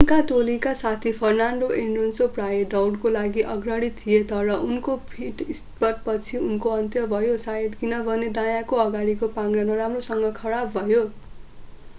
उनका 0.01 0.15
टोलीका 0.29 0.71
साथी 0.77 1.11
फर्नान्डो 1.15 1.67
एलोन्सो 1.73 2.27
प्रायः 2.37 2.63
दौडको 2.69 3.09
लागि 3.15 3.41
अग्रणी 3.49 3.89
थिए 3.99 4.23
तर 4.31 4.49
उनको 4.55 4.95
पिट-स्टप 5.11 6.01
पछि 6.07 6.35
यसको 6.37 6.73
अन्त्य 6.77 7.05
भयो 7.13 7.37
शायद 7.45 7.79
किनभने 7.81 8.33
दायाँको 8.35 8.83
अगाडिको 8.85 9.33
पाङ्ग्रा 9.35 9.67
नराम्रोसँग 9.67 10.31
खराब 10.35 10.77
भयो 10.77 11.05